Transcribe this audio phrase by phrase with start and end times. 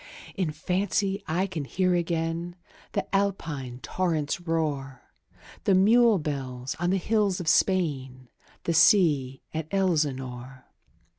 [0.33, 2.55] In fancy I can hear again
[2.93, 5.03] The Alpine torrent's roar,
[5.65, 8.31] The mule bells on the hills of Spain, 15
[8.63, 10.65] The sea at Elsinore.